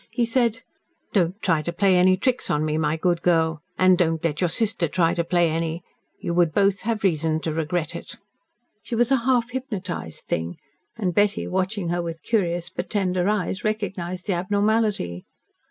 He 0.09 0.25
said, 0.25 0.63
'Don't 1.13 1.39
try 1.43 1.61
to 1.61 1.71
play 1.71 1.95
any 1.95 2.17
tricks 2.17 2.49
on 2.49 2.65
me, 2.65 2.75
my 2.75 2.97
good 2.97 3.21
girl 3.21 3.61
and 3.77 3.99
don't 3.99 4.23
let 4.23 4.41
your 4.41 4.49
sister 4.49 4.87
try 4.87 5.13
to 5.13 5.23
play 5.23 5.47
any. 5.51 5.83
You 6.19 6.33
would 6.33 6.55
both 6.55 6.81
have 6.81 7.03
reason 7.03 7.39
to 7.41 7.53
regret 7.53 7.95
it.'" 7.95 8.15
She 8.81 8.95
was 8.95 9.11
a 9.11 9.17
half 9.29 9.51
hypnotised 9.51 10.25
thing, 10.25 10.57
and 10.97 11.13
Betty, 11.13 11.45
watching 11.45 11.89
her 11.89 12.01
with 12.01 12.23
curious 12.23 12.67
but 12.71 12.89
tender 12.89 13.29
eyes, 13.29 13.63
recognised 13.63 14.25
the 14.25 14.33
abnormality. 14.33 15.23